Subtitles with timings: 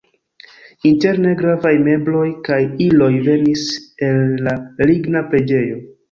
[0.91, 3.67] Interne gravaj mebloj kaj iloj venis
[4.07, 4.55] el la
[4.91, 5.79] ligna preĝejo.